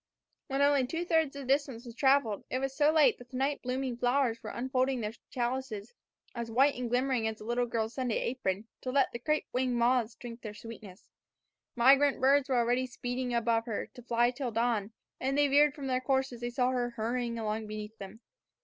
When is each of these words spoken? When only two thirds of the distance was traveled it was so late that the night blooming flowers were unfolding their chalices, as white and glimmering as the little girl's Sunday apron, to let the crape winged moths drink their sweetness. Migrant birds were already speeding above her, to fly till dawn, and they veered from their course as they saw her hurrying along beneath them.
When 0.47 0.63
only 0.63 0.87
two 0.87 1.05
thirds 1.05 1.35
of 1.35 1.43
the 1.43 1.53
distance 1.53 1.85
was 1.85 1.93
traveled 1.93 2.43
it 2.49 2.57
was 2.57 2.75
so 2.75 2.89
late 2.91 3.19
that 3.19 3.29
the 3.29 3.37
night 3.37 3.61
blooming 3.61 3.97
flowers 3.97 4.41
were 4.41 4.49
unfolding 4.49 4.99
their 5.01 5.13
chalices, 5.29 5.93
as 6.33 6.49
white 6.49 6.73
and 6.73 6.89
glimmering 6.89 7.27
as 7.27 7.37
the 7.37 7.43
little 7.43 7.67
girl's 7.67 7.93
Sunday 7.93 8.17
apron, 8.17 8.67
to 8.81 8.89
let 8.91 9.11
the 9.11 9.19
crape 9.19 9.45
winged 9.53 9.75
moths 9.75 10.15
drink 10.15 10.41
their 10.41 10.55
sweetness. 10.55 11.03
Migrant 11.75 12.19
birds 12.19 12.49
were 12.49 12.57
already 12.57 12.87
speeding 12.87 13.31
above 13.31 13.67
her, 13.67 13.91
to 13.93 14.01
fly 14.01 14.31
till 14.31 14.49
dawn, 14.49 14.91
and 15.19 15.37
they 15.37 15.47
veered 15.47 15.75
from 15.75 15.85
their 15.85 16.01
course 16.01 16.33
as 16.33 16.41
they 16.41 16.49
saw 16.49 16.71
her 16.71 16.89
hurrying 16.89 17.37
along 17.37 17.67
beneath 17.67 17.95
them. 17.99 18.21